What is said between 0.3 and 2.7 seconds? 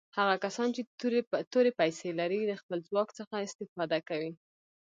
کسان چې تورې پیسي لري د